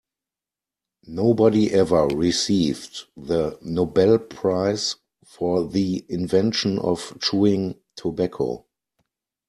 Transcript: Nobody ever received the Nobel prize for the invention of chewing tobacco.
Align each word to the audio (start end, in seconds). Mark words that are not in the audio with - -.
Nobody 1.05 1.71
ever 1.71 2.07
received 2.07 3.03
the 3.15 3.59
Nobel 3.61 4.17
prize 4.17 4.95
for 5.23 5.67
the 5.67 6.03
invention 6.09 6.79
of 6.79 7.15
chewing 7.21 7.79
tobacco. 7.95 8.65